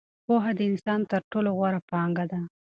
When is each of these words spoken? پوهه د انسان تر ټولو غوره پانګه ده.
پوهه 0.25 0.51
د 0.57 0.59
انسان 0.69 0.99
تر 1.11 1.21
ټولو 1.31 1.49
غوره 1.57 1.79
پانګه 1.89 2.25
ده. 2.31 2.39